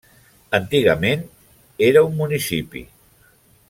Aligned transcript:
Antigament, 0.59 1.23
era 1.91 2.05
un 2.09 2.19
municipi. 2.25 2.87